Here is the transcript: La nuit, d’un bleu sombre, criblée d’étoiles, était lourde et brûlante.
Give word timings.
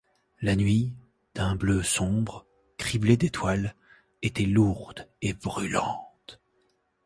La 0.41 0.55
nuit, 0.55 0.95
d’un 1.35 1.55
bleu 1.55 1.83
sombre, 1.83 2.47
criblée 2.79 3.17
d’étoiles, 3.17 3.75
était 4.23 4.47
lourde 4.47 5.07
et 5.21 5.33
brûlante. 5.33 6.41